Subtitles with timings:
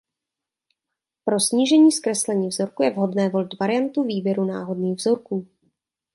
[1.25, 5.47] Pro snížení zkreslení vzorku je vhodné volit variantu výběru náhodných vzorků.